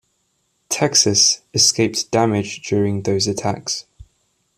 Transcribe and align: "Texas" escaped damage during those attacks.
"Texas" 0.67 1.41
escaped 1.53 2.09
damage 2.09 2.63
during 2.67 3.03
those 3.03 3.27
attacks. 3.27 3.85